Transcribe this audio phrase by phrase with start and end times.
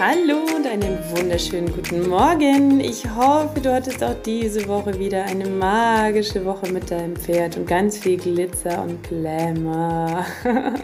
[0.00, 2.78] Hallo und einen wunderschönen guten Morgen.
[2.78, 7.66] Ich hoffe, du hattest auch diese Woche wieder eine magische Woche mit deinem Pferd und
[7.66, 10.24] ganz viel Glitzer und Glamour.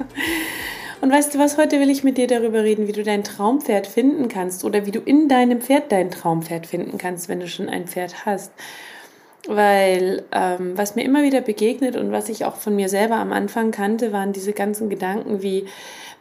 [1.01, 3.87] Und weißt du was, heute will ich mit dir darüber reden, wie du dein Traumpferd
[3.87, 7.69] finden kannst oder wie du in deinem Pferd dein Traumpferd finden kannst, wenn du schon
[7.69, 8.53] ein Pferd hast.
[9.47, 13.33] Weil ähm, was mir immer wieder begegnet und was ich auch von mir selber am
[13.33, 15.67] Anfang kannte, waren diese ganzen Gedanken wie,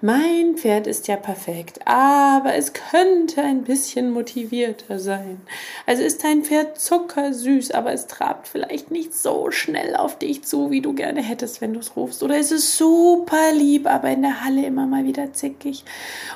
[0.04, 5.40] mein Pferd ist ja perfekt, aber es könnte ein bisschen motivierter sein.
[5.86, 10.72] Also ist dein Pferd zuckersüß, aber es trabt vielleicht nicht so schnell auf dich zu,
[10.72, 12.22] wie du gerne hättest, wenn du es rufst.
[12.22, 15.86] Oder ist es super lieb, aber in der Halle immer mal wieder zickig.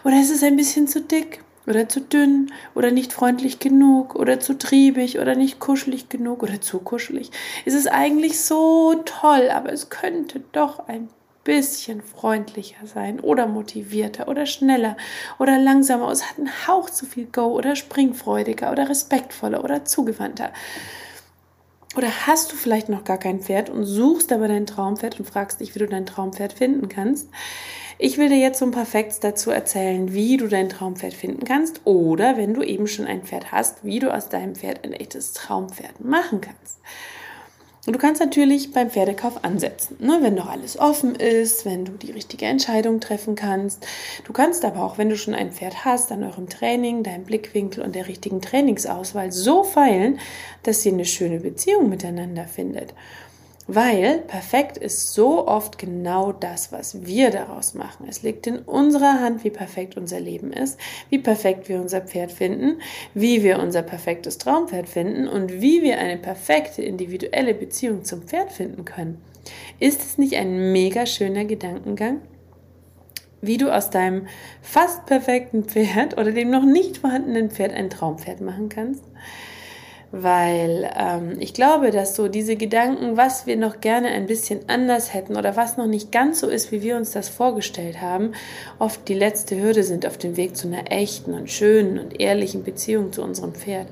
[0.05, 4.39] Oder ist es ein bisschen zu dick oder zu dünn oder nicht freundlich genug oder
[4.39, 7.31] zu triebig oder nicht kuschelig genug oder zu kuschelig.
[7.65, 11.09] Ist es eigentlich so toll, aber es könnte doch ein
[11.47, 14.97] bisschen freundlicher sein oder motivierter oder schneller
[15.39, 16.11] oder langsamer.
[16.11, 20.51] Es hat einen Hauch zu viel Go oder springfreudiger oder respektvoller oder zugewandter.
[21.95, 25.61] Oder hast du vielleicht noch gar kein Pferd und suchst aber dein Traumpferd und fragst
[25.61, 27.29] dich, wie du dein Traumpferd finden kannst?
[27.97, 31.45] Ich will dir jetzt so ein paar Facts dazu erzählen, wie du dein Traumpferd finden
[31.45, 34.91] kannst oder wenn du eben schon ein Pferd hast, wie du aus deinem Pferd ein
[34.91, 36.79] echtes Traumpferd machen kannst.
[37.87, 40.19] Und du kannst natürlich beim Pferdekauf ansetzen, ne?
[40.19, 43.87] wenn noch alles offen ist, wenn du die richtige Entscheidung treffen kannst.
[44.25, 47.81] Du kannst aber auch, wenn du schon ein Pferd hast, an eurem Training, deinem Blickwinkel
[47.81, 50.19] und der richtigen Trainingsauswahl so feilen,
[50.63, 52.93] dass sie eine schöne Beziehung miteinander findet.
[53.69, 58.07] Weil perfekt ist so oft genau das, was wir daraus machen.
[58.09, 60.79] Es liegt in unserer Hand, wie perfekt unser Leben ist,
[61.09, 62.81] wie perfekt wir unser Pferd finden,
[63.13, 68.53] wie wir unser perfektes Traumpferd finden und wie wir eine perfekte individuelle Beziehung zum Pferd
[68.53, 69.21] finden können.
[69.79, 72.21] Ist es nicht ein mega schöner Gedankengang?
[73.41, 74.27] Wie du aus deinem
[74.61, 79.03] fast perfekten Pferd oder dem noch nicht vorhandenen Pferd ein Traumpferd machen kannst?
[80.11, 85.13] Weil ähm, ich glaube, dass so diese Gedanken, was wir noch gerne ein bisschen anders
[85.13, 88.31] hätten oder was noch nicht ganz so ist, wie wir uns das vorgestellt haben,
[88.79, 92.63] oft die letzte Hürde sind auf dem Weg zu einer echten und schönen und ehrlichen
[92.63, 93.87] Beziehung zu unserem Pferd.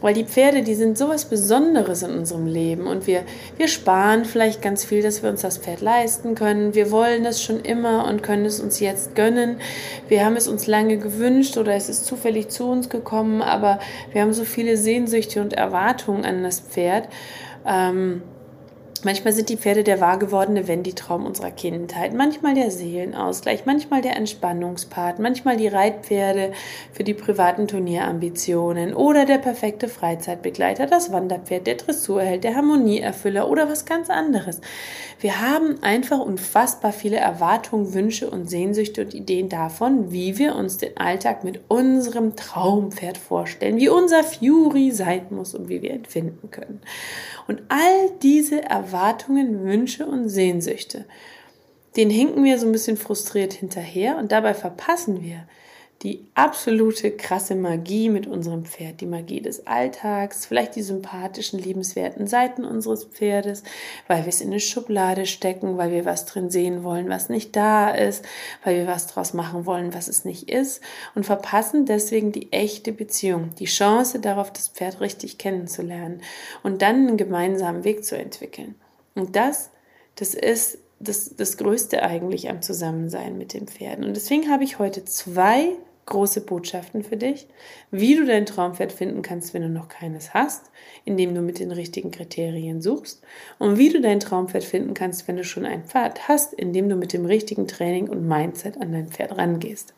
[0.00, 3.24] Weil die Pferde, die sind sowas Besonderes in unserem Leben und wir,
[3.56, 6.74] wir sparen vielleicht ganz viel, dass wir uns das Pferd leisten können.
[6.74, 9.60] Wir wollen es schon immer und können es uns jetzt gönnen.
[10.08, 13.80] Wir haben es uns lange gewünscht oder es ist zufällig zu uns gekommen, aber
[14.12, 17.08] wir haben so viele Sehnsüchte und Erwartungen an das Pferd.
[17.66, 18.22] Ähm,
[19.04, 24.16] Manchmal sind die Pferde der wahr gewordene Wendy-Traum unserer Kindheit, manchmal der Seelenausgleich, manchmal der
[24.16, 26.52] Entspannungspart, manchmal die Reitpferde
[26.92, 33.68] für die privaten Turnierambitionen oder der perfekte Freizeitbegleiter, das Wanderpferd, der Dressurheld, der Harmonieerfüller oder
[33.68, 34.60] was ganz anderes.
[35.20, 40.78] Wir haben einfach unfassbar viele Erwartungen, Wünsche und Sehnsüchte und Ideen davon, wie wir uns
[40.78, 46.04] den Alltag mit unserem Traumpferd vorstellen, wie unser Fury sein muss und wie wir ihn
[46.04, 46.80] finden können.
[47.46, 48.87] Und all diese Erwartungen,
[49.64, 51.04] Wünsche und Sehnsüchte,
[51.96, 55.46] den hinken wir so ein bisschen frustriert hinterher und dabei verpassen wir,
[56.02, 62.28] die absolute krasse Magie mit unserem Pferd, die Magie des Alltags, vielleicht die sympathischen, liebenswerten
[62.28, 63.64] Seiten unseres Pferdes,
[64.06, 67.56] weil wir es in eine Schublade stecken, weil wir was drin sehen wollen, was nicht
[67.56, 68.24] da ist,
[68.62, 70.80] weil wir was draus machen wollen, was es nicht ist
[71.16, 76.22] und verpassen deswegen die echte Beziehung, die Chance darauf, das Pferd richtig kennenzulernen
[76.62, 78.76] und dann einen gemeinsamen Weg zu entwickeln.
[79.16, 79.70] Und das,
[80.14, 84.04] das ist das, das Größte eigentlich am Zusammensein mit den Pferden.
[84.04, 85.76] Und deswegen habe ich heute zwei
[86.08, 87.46] große Botschaften für dich,
[87.90, 90.70] wie du dein Traumpferd finden kannst, wenn du noch keines hast,
[91.04, 93.22] indem du mit den richtigen Kriterien suchst
[93.58, 96.96] und wie du dein Traumpferd finden kannst, wenn du schon ein Pferd hast, indem du
[96.96, 99.94] mit dem richtigen Training und Mindset an dein Pferd rangehst.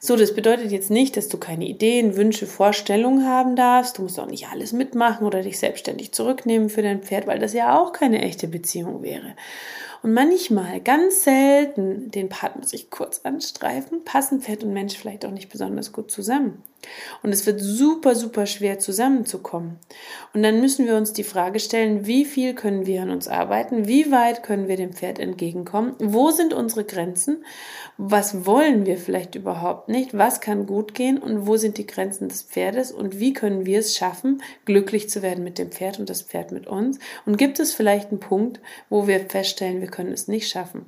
[0.00, 3.98] So, das bedeutet jetzt nicht, dass du keine Ideen, Wünsche, Vorstellungen haben darfst.
[3.98, 7.52] Du musst auch nicht alles mitmachen oder dich selbstständig zurücknehmen für dein Pferd, weil das
[7.52, 9.34] ja auch keine echte Beziehung wäre.
[10.02, 15.30] Und manchmal, ganz selten, den Partner sich kurz anstreifen, passen Pferd und Mensch vielleicht auch
[15.30, 16.62] nicht besonders gut zusammen.
[17.22, 19.78] Und es wird super, super schwer zusammenzukommen.
[20.32, 23.88] Und dann müssen wir uns die Frage stellen, wie viel können wir an uns arbeiten?
[23.88, 25.96] Wie weit können wir dem Pferd entgegenkommen?
[25.98, 27.44] Wo sind unsere Grenzen?
[27.96, 30.16] Was wollen wir vielleicht überhaupt nicht?
[30.16, 31.18] Was kann gut gehen?
[31.18, 32.92] Und wo sind die Grenzen des Pferdes?
[32.92, 36.52] Und wie können wir es schaffen, glücklich zu werden mit dem Pferd und das Pferd
[36.52, 37.00] mit uns?
[37.26, 40.86] Und gibt es vielleicht einen Punkt, wo wir feststellen, wir können es nicht schaffen?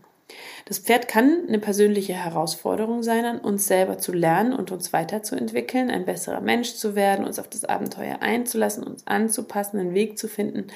[0.67, 5.91] Das Pferd kann eine persönliche Herausforderung sein, an uns selber zu lernen und uns weiterzuentwickeln,
[5.91, 10.29] ein besserer Mensch zu werden, uns auf das Abenteuer einzulassen, uns anzupassen, einen Weg zu
[10.29, 10.69] finden,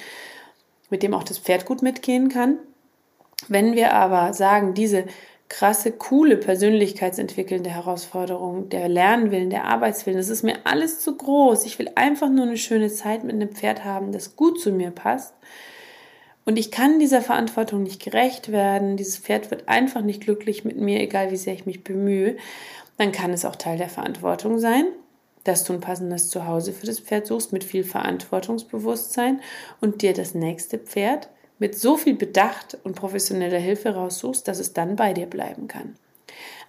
[0.90, 2.58] mit dem auch das Pferd gut mitgehen kann.
[3.48, 5.04] Wenn wir aber sagen, diese
[5.48, 11.66] krasse, coole persönlichkeitsentwickelnde Herausforderung, der Lernwillen, der Arbeitswillen, das ist mir alles zu groß.
[11.66, 14.90] Ich will einfach nur eine schöne Zeit mit einem Pferd haben, das gut zu mir
[14.90, 15.34] passt
[16.44, 18.96] und ich kann dieser Verantwortung nicht gerecht werden.
[18.96, 22.36] Dieses Pferd wird einfach nicht glücklich mit mir, egal wie sehr ich mich bemühe.
[22.98, 24.84] Dann kann es auch Teil der Verantwortung sein,
[25.44, 29.40] dass du ein passendes Zuhause für das Pferd suchst mit viel Verantwortungsbewusstsein
[29.80, 34.72] und dir das nächste Pferd mit so viel Bedacht und professioneller Hilfe raussuchst, dass es
[34.74, 35.96] dann bei dir bleiben kann.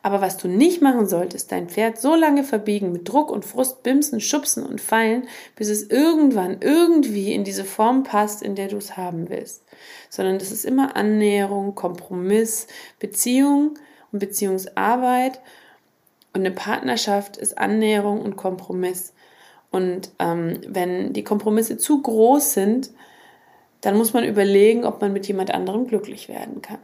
[0.06, 3.82] Aber was du nicht machen solltest, dein Pferd so lange verbiegen mit Druck und Frust,
[3.82, 8.78] Bimsen, Schubsen und Fallen, bis es irgendwann irgendwie in diese Form passt, in der du
[8.78, 9.64] es haben willst.
[10.12, 12.68] Sondern das ist immer Annäherung, Kompromiss,
[13.00, 13.80] Beziehung
[14.12, 15.42] und Beziehungsarbeit.
[16.34, 19.12] Und eine Partnerschaft ist Annäherung und Kompromiss.
[19.72, 22.92] Und ähm, wenn die Kompromisse zu groß sind,
[23.82, 26.78] dann muss man überlegen, ob man mit jemand anderem glücklich werden kann.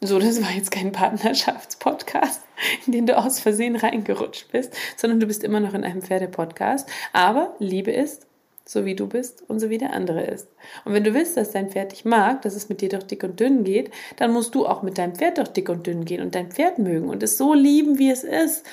[0.00, 2.42] So, das war jetzt kein Partnerschaftspodcast,
[2.86, 6.88] in den du aus Versehen reingerutscht bist, sondern du bist immer noch in einem Pferdepodcast.
[7.12, 8.26] Aber Liebe ist,
[8.64, 10.46] so wie du bist und so wie der andere ist.
[10.84, 13.24] Und wenn du willst, dass dein Pferd dich mag, dass es mit dir durch dick
[13.24, 16.22] und dünn geht, dann musst du auch mit deinem Pferd durch dick und dünn gehen
[16.22, 18.64] und dein Pferd mögen und es so lieben, wie es ist.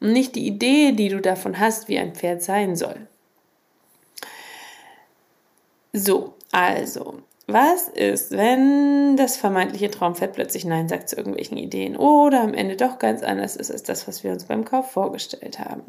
[0.00, 3.06] Und nicht die Idee, die du davon hast, wie ein Pferd sein soll.
[5.92, 12.40] So, also, was ist, wenn das vermeintliche Traumpferd plötzlich Nein sagt zu irgendwelchen Ideen oder
[12.40, 15.82] am Ende doch ganz anders ist als das, was wir uns beim Kauf vorgestellt haben?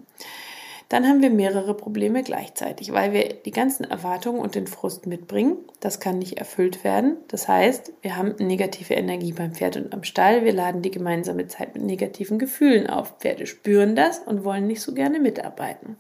[0.90, 5.58] Dann haben wir mehrere Probleme gleichzeitig, weil wir die ganzen Erwartungen und den Frust mitbringen.
[5.80, 7.18] Das kann nicht erfüllt werden.
[7.30, 10.46] Das heißt, wir haben negative Energie beim Pferd und am Stall.
[10.46, 13.16] Wir laden die gemeinsame Zeit mit negativen Gefühlen auf.
[13.20, 15.98] Pferde spüren das und wollen nicht so gerne mitarbeiten.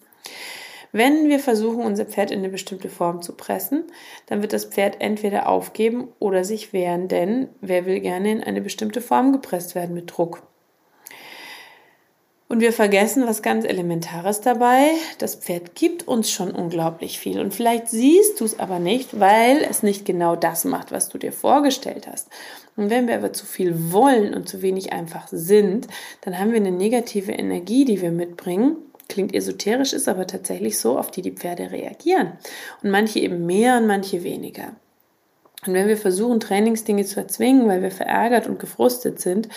[0.95, 3.84] Wenn wir versuchen, unser Pferd in eine bestimmte Form zu pressen,
[4.28, 8.62] dann wird das Pferd entweder aufgeben oder sich wehren, denn wer will gerne in eine
[8.62, 10.44] bestimmte Form gepresst werden mit Druck?
[12.48, 14.92] Und wir vergessen was ganz Elementares dabei.
[15.18, 17.40] Das Pferd gibt uns schon unglaublich viel.
[17.40, 21.18] Und vielleicht siehst du es aber nicht, weil es nicht genau das macht, was du
[21.18, 22.28] dir vorgestellt hast.
[22.75, 25.88] Und wenn wir aber zu viel wollen und zu wenig einfach sind,
[26.22, 28.75] dann haben wir eine negative Energie, die wir mitbringen
[29.08, 32.34] klingt esoterisch, ist aber tatsächlich so, auf die die Pferde reagieren.
[32.82, 34.76] Und manche eben mehr und manche weniger.
[35.66, 39.48] Und wenn wir versuchen, Trainingsdinge zu erzwingen, weil wir verärgert und gefrustet sind,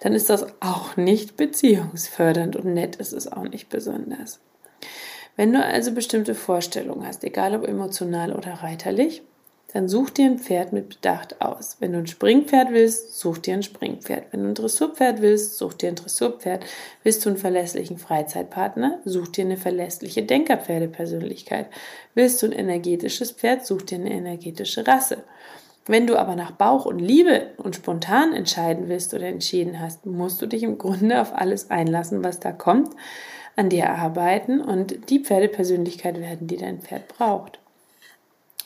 [0.00, 4.40] dann ist das auch nicht beziehungsfördernd und nett ist es auch nicht besonders.
[5.36, 9.22] Wenn du also bestimmte Vorstellungen hast, egal ob emotional oder reiterlich,
[9.72, 11.76] dann such dir ein Pferd mit Bedacht aus.
[11.78, 14.24] Wenn du ein Springpferd willst, such dir ein Springpferd.
[14.30, 16.64] Wenn du ein Dressurpferd willst, such dir ein Dressurpferd.
[17.02, 21.66] Willst du einen verlässlichen Freizeitpartner, such dir eine verlässliche Denkerpferdepersönlichkeit.
[22.14, 25.18] Willst du ein energetisches Pferd, such dir eine energetische Rasse.
[25.86, 30.42] Wenn du aber nach Bauch und Liebe und spontan entscheiden willst oder entschieden hast, musst
[30.42, 32.94] du dich im Grunde auf alles einlassen, was da kommt,
[33.56, 37.59] an dir arbeiten und die Pferdepersönlichkeit werden, die dein Pferd braucht.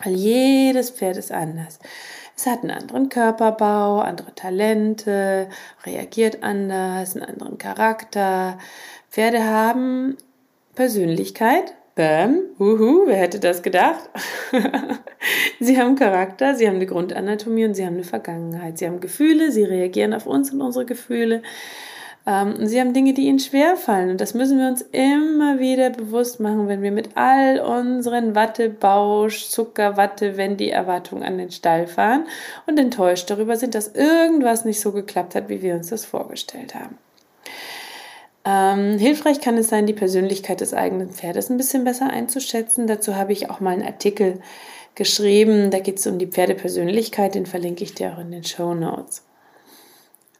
[0.02, 1.78] Weil jedes Pferd ist anders.
[2.36, 5.48] Es hat einen anderen Körperbau, andere Talente,
[5.84, 8.58] reagiert anders, einen anderen Charakter.
[9.10, 10.16] Pferde haben
[10.74, 11.74] Persönlichkeit.
[11.94, 14.10] Bam, uhu, wer hätte das gedacht?
[15.60, 18.78] sie haben Charakter, sie haben eine Grundanatomie und sie haben eine Vergangenheit.
[18.78, 21.42] Sie haben Gefühle, sie reagieren auf uns und unsere Gefühle.
[22.26, 24.10] Ähm, sie haben Dinge, die ihnen schwerfallen.
[24.10, 29.48] Und das müssen wir uns immer wieder bewusst machen, wenn wir mit all unseren Wattebausch,
[29.48, 32.26] Zuckerwatte, wenn die Erwartungen an den Stall fahren
[32.66, 36.74] und enttäuscht darüber sind, dass irgendwas nicht so geklappt hat, wie wir uns das vorgestellt
[36.74, 36.98] haben.
[38.46, 42.86] Ähm, hilfreich kann es sein, die Persönlichkeit des eigenen Pferdes ein bisschen besser einzuschätzen.
[42.86, 44.40] Dazu habe ich auch mal einen Artikel
[44.94, 45.70] geschrieben.
[45.70, 49.22] Da geht es um die Pferdepersönlichkeit, den verlinke ich dir auch in den Show Notes.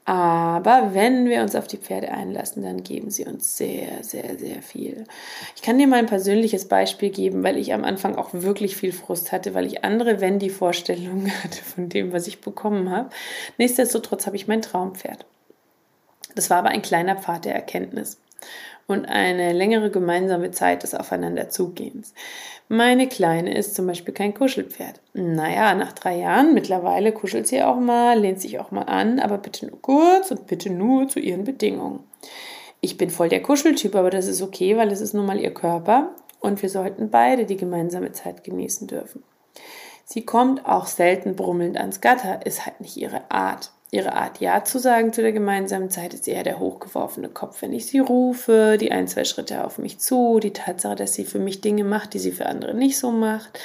[0.06, 4.60] Aber wenn wir uns auf die Pferde einlassen, dann geben sie uns sehr, sehr, sehr
[4.60, 5.04] viel.
[5.56, 8.92] Ich kann dir mal ein persönliches Beispiel geben, weil ich am Anfang auch wirklich viel
[8.92, 13.08] Frust hatte, weil ich andere Wendy-Vorstellungen hatte von dem, was ich bekommen habe.
[13.56, 15.24] Nichtsdestotrotz habe ich mein Traumpferd.
[16.34, 18.18] Das war aber ein kleiner Pfad der Erkenntnis
[18.86, 22.14] und eine längere gemeinsame Zeit des Aufeinanderzugehens.
[22.68, 25.00] Meine Kleine ist zum Beispiel kein Kuschelpferd.
[25.12, 29.38] Naja, nach drei Jahren, mittlerweile kuschelt sie auch mal, lehnt sich auch mal an, aber
[29.38, 32.00] bitte nur kurz und bitte nur zu ihren Bedingungen.
[32.80, 35.52] Ich bin voll der Kuscheltyp, aber das ist okay, weil es ist nun mal ihr
[35.52, 39.22] Körper und wir sollten beide die gemeinsame Zeit genießen dürfen.
[40.04, 43.72] Sie kommt auch selten brummelnd ans Gatter, ist halt nicht ihre Art.
[43.90, 47.72] Ihre Art Ja zu sagen zu der gemeinsamen Zeit ist eher der hochgeworfene Kopf, wenn
[47.72, 51.38] ich sie rufe, die ein, zwei Schritte auf mich zu, die Tatsache, dass sie für
[51.38, 53.58] mich Dinge macht, die sie für andere nicht so macht.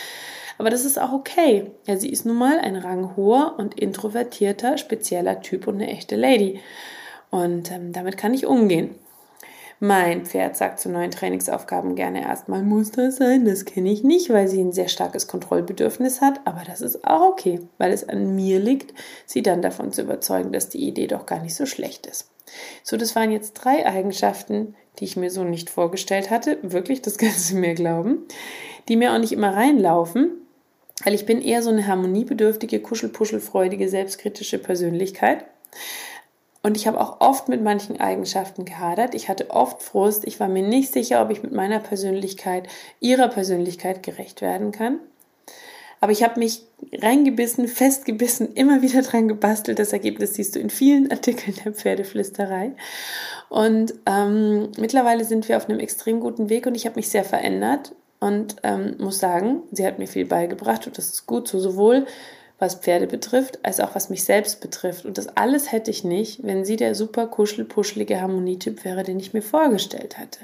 [0.60, 1.72] Aber das ist auch okay.
[1.88, 6.60] Ja, sie ist nun mal ein ranghoher und introvertierter, spezieller Typ und eine echte Lady.
[7.32, 8.96] Und ähm, damit kann ich umgehen.
[9.82, 13.46] Mein Pferd sagt zu neuen Trainingsaufgaben gerne erstmal, das sein?
[13.46, 16.42] Das kenne ich nicht, weil sie ein sehr starkes Kontrollbedürfnis hat.
[16.44, 18.94] Aber das ist auch okay, weil es an mir liegt,
[19.26, 22.30] sie dann davon zu überzeugen, dass die Idee doch gar nicht so schlecht ist.
[22.84, 26.58] So, das waren jetzt drei Eigenschaften, die ich mir so nicht vorgestellt hatte.
[26.62, 28.26] Wirklich, das kannst du mir glauben.
[28.90, 30.32] Die mir auch nicht immer reinlaufen,
[31.06, 35.46] weil ich bin eher so eine harmoniebedürftige, kuschelpuschelfreudige, selbstkritische Persönlichkeit.
[36.62, 39.16] Und ich habe auch oft mit manchen Eigenschaften gehadert.
[39.16, 40.28] Ich hatte oft Frust.
[40.28, 42.68] Ich war mir nicht sicher, ob ich mit meiner Persönlichkeit,
[43.00, 45.00] ihrer Persönlichkeit gerecht werden kann.
[46.02, 46.64] Aber ich habe mich
[46.94, 49.80] reingebissen, festgebissen, immer wieder dran gebastelt.
[49.80, 52.74] Das Ergebnis siehst du in vielen Artikeln der Pferdeflüsterei.
[53.50, 57.26] Und ähm, mittlerweile sind wir auf einem extrem guten Weg und ich habe mich sehr
[57.26, 61.60] verändert und ähm, muss sagen, sie hat mir viel beigebracht und das ist gut so,
[61.60, 62.06] sowohl
[62.60, 65.06] was Pferde betrifft, als auch was mich selbst betrifft.
[65.06, 69.34] Und das alles hätte ich nicht, wenn sie der super kuschel-puschelige Harmonietyp wäre, den ich
[69.34, 70.40] mir vorgestellt hatte.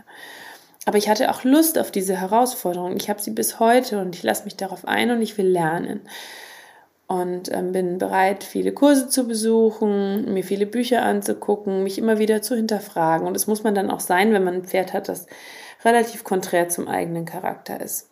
[0.85, 2.95] Aber ich hatte auch Lust auf diese Herausforderung.
[2.95, 6.01] Ich habe sie bis heute und ich lasse mich darauf ein und ich will lernen.
[7.07, 12.41] Und ähm, bin bereit, viele Kurse zu besuchen, mir viele Bücher anzugucken, mich immer wieder
[12.41, 13.27] zu hinterfragen.
[13.27, 15.27] Und das muss man dann auch sein, wenn man ein Pferd hat, das
[15.83, 18.09] relativ konträr zum eigenen Charakter ist.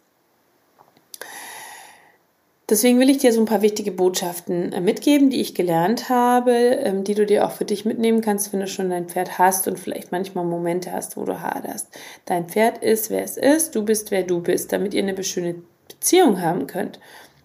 [2.70, 6.51] Deswegen will ich dir so ein paar wichtige Botschaften äh, mitgeben, die ich gelernt habe,
[6.51, 9.67] ähm, die du dir auch für dich mitnehmen kannst, wenn du schon dein Pferd hast
[9.67, 11.89] und vielleicht manchmal Momente hast, wo du haderst.
[12.25, 15.55] Dein Pferd ist, wer es ist, du bist, wer du bist, damit ihr eine schöne
[15.89, 17.00] Beziehung haben könnt.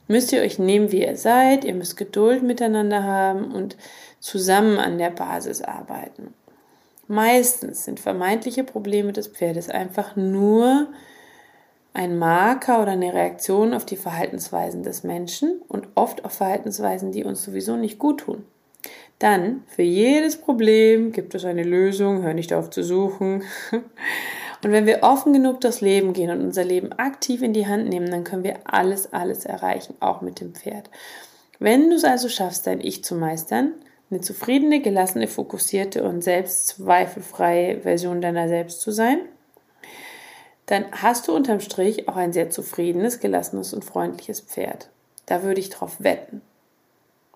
[0.07, 3.77] Müsst ihr euch nehmen, wie ihr seid, ihr müsst Geduld miteinander haben und
[4.21, 6.33] zusammen an der Basis arbeiten.
[7.09, 10.89] Meistens sind vermeintliche Probleme des Pferdes einfach nur
[11.99, 17.25] ein Marker oder eine Reaktion auf die Verhaltensweisen des Menschen und oft auf Verhaltensweisen, die
[17.25, 18.45] uns sowieso nicht gut tun.
[19.19, 23.43] Dann, für jedes Problem gibt es eine Lösung, hör nicht auf zu suchen.
[24.65, 27.89] Und wenn wir offen genug durchs Leben gehen und unser Leben aktiv in die Hand
[27.89, 30.91] nehmen, dann können wir alles, alles erreichen, auch mit dem Pferd.
[31.61, 33.75] Wenn du es also schaffst, dein Ich zu meistern,
[34.11, 39.21] eine zufriedene, gelassene, fokussierte und selbstzweifelfreie Version deiner selbst zu sein,
[40.69, 44.91] dann hast du unterm Strich auch ein sehr zufriedenes, gelassenes und freundliches Pferd.
[45.25, 46.43] Da würde ich drauf wetten.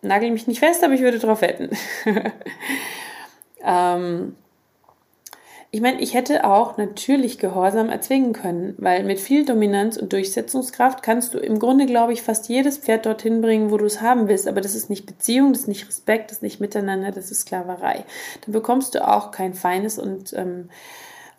[0.03, 1.71] Nagel mich nicht fest, aber ich würde drauf wetten.
[3.65, 4.37] ähm,
[5.71, 11.03] ich meine, ich hätte auch natürlich Gehorsam erzwingen können, weil mit viel Dominanz und Durchsetzungskraft
[11.03, 14.29] kannst du im Grunde, glaube ich, fast jedes Pferd dorthin bringen, wo du es haben
[14.29, 14.47] willst.
[14.47, 17.41] Aber das ist nicht Beziehung, das ist nicht Respekt, das ist nicht Miteinander, das ist
[17.43, 18.05] Sklaverei.
[18.45, 20.69] Dann bekommst du auch kein feines und ähm,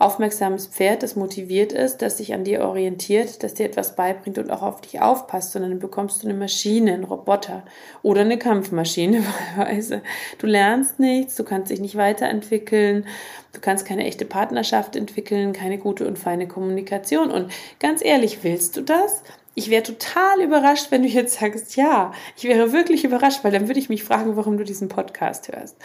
[0.03, 4.51] aufmerksames Pferd, das motiviert ist, das sich an dir orientiert, das dir etwas beibringt und
[4.51, 7.63] auch auf dich aufpasst, sondern dann bekommst du eine Maschine, einen Roboter
[8.01, 9.24] oder eine Kampfmaschine
[9.55, 10.01] wahlweise.
[10.38, 13.07] Du lernst nichts, du kannst dich nicht weiterentwickeln,
[13.53, 17.31] du kannst keine echte Partnerschaft entwickeln, keine gute und feine Kommunikation.
[17.31, 19.24] Und ganz ehrlich, willst du das?
[19.55, 23.67] Ich wäre total überrascht, wenn du jetzt sagst, ja, ich wäre wirklich überrascht, weil dann
[23.67, 25.77] würde ich mich fragen, warum du diesen Podcast hörst.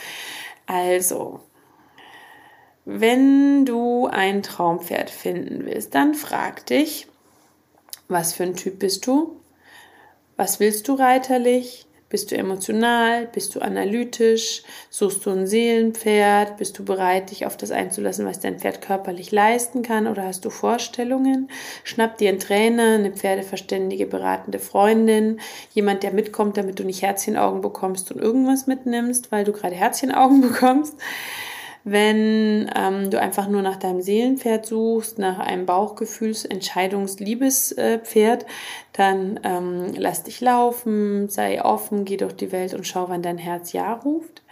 [0.67, 1.41] Also,
[2.91, 7.07] wenn du ein Traumpferd finden willst, dann frag dich,
[8.09, 9.37] was für ein Typ bist du?
[10.39, 11.85] Was willst du reiterlich?
[12.09, 13.27] Bist du emotional?
[13.27, 14.63] Bist du analytisch?
[14.89, 16.57] Suchst du ein Seelenpferd?
[16.57, 20.07] Bist du bereit, dich auf das einzulassen, was dein Pferd körperlich leisten kann?
[20.07, 21.51] Oder hast du Vorstellungen?
[21.85, 25.41] Schnapp dir einen Trainer, eine pferdeverständige, beratende Freundin,
[25.75, 30.41] jemand, der mitkommt, damit du nicht Herzchenaugen bekommst und irgendwas mitnimmst, weil du gerade Herzchenaugen
[30.53, 30.95] bekommst.
[31.91, 38.45] Wenn ähm, du einfach nur nach deinem Seelenpferd suchst, nach einem Bauchgefühls-, Entscheidungs-, Liebespferd,
[38.93, 43.39] dann ähm, lass dich laufen, sei offen, geh durch die Welt und schau, wann dein
[43.39, 44.43] Herz Ja ruft.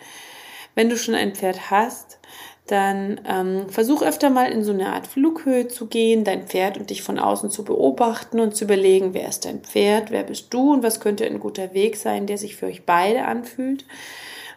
[0.75, 2.21] Wenn du schon ein Pferd hast,
[2.67, 6.89] dann ähm, versuch öfter mal in so eine Art Flughöhe zu gehen, dein Pferd und
[6.89, 10.73] dich von außen zu beobachten und zu überlegen, wer ist dein Pferd, wer bist du
[10.73, 13.85] und was könnte ein guter Weg sein, der sich für euch beide anfühlt.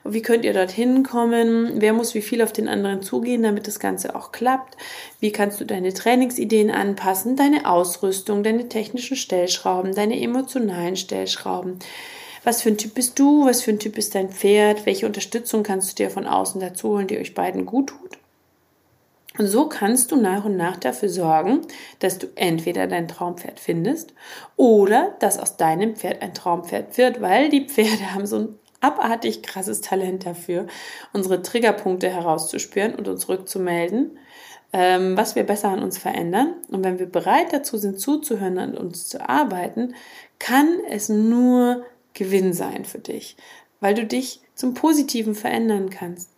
[0.03, 1.73] Wie könnt ihr dorthin kommen?
[1.75, 4.77] Wer muss wie viel auf den anderen zugehen, damit das Ganze auch klappt?
[5.19, 11.79] Wie kannst du deine Trainingsideen anpassen, deine Ausrüstung, deine technischen Stellschrauben, deine emotionalen Stellschrauben?
[12.43, 13.45] Was für ein Typ bist du?
[13.45, 14.85] Was für ein Typ ist dein Pferd?
[14.85, 18.17] Welche Unterstützung kannst du dir von außen dazu holen, die euch beiden gut tut?
[19.37, 21.61] Und so kannst du nach und nach dafür sorgen,
[21.99, 24.13] dass du entweder dein Traumpferd findest
[24.57, 29.43] oder dass aus deinem Pferd ein Traumpferd wird, weil die Pferde haben so ein abartig
[29.43, 30.67] krasses Talent dafür,
[31.13, 34.17] unsere Triggerpunkte herauszuspüren und uns rückzumelden,
[34.71, 36.55] ähm, was wir besser an uns verändern.
[36.69, 39.95] Und wenn wir bereit dazu sind, zuzuhören und uns zu arbeiten,
[40.37, 43.35] kann es nur Gewinn sein für dich,
[43.79, 46.31] weil du dich zum Positiven verändern kannst.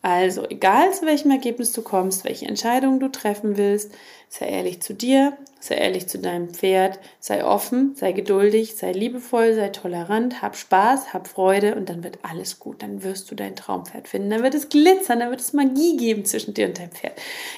[0.00, 3.92] Also, egal zu welchem Ergebnis du kommst, welche Entscheidung du treffen willst,
[4.28, 9.54] sei ehrlich zu dir, sei ehrlich zu deinem Pferd, sei offen, sei geduldig, sei liebevoll,
[9.54, 12.82] sei tolerant, hab Spaß, hab Freude und dann wird alles gut.
[12.82, 14.30] Dann wirst du dein Traumpferd finden.
[14.30, 17.14] Dann wird es glitzern, dann wird es Magie geben zwischen dir und deinem Pferd.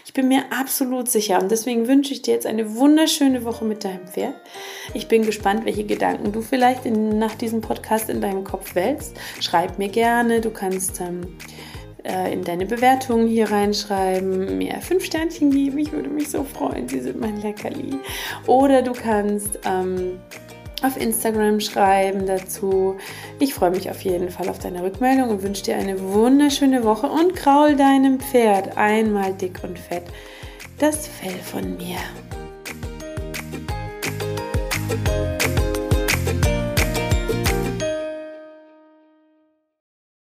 [0.06, 3.85] Ich bin mir absolut sicher und deswegen wünsche ich dir jetzt eine wunderschöne Woche mit
[3.85, 4.35] deinem Pferd.
[4.94, 9.14] Ich bin gespannt, welche Gedanken du vielleicht in, nach diesem Podcast in deinem Kopf wälzt.
[9.40, 11.00] Schreib mir gerne, du kannst.
[11.00, 11.37] Ähm,
[12.11, 16.88] äh, in deine Bewertungen hier reinschreiben, mir fünf Sternchen geben, ich würde mich so freuen,
[16.88, 17.99] sie sind mein Leckerli.
[18.47, 20.19] Oder du kannst ähm,
[20.83, 22.97] auf Instagram schreiben dazu.
[23.38, 27.07] Ich freue mich auf jeden Fall auf deine Rückmeldung und wünsche dir eine wunderschöne Woche
[27.07, 30.05] und kraul deinem Pferd einmal dick und fett
[30.79, 31.99] das Fell von mir.